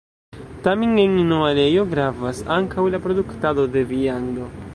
Tamen 0.67 0.95
en 1.03 1.19
Noalejo 1.33 1.85
gravas 1.93 2.41
ankaŭ 2.59 2.87
la 2.95 3.05
produktado 3.05 3.69
de 3.79 3.87
viando. 3.95 4.53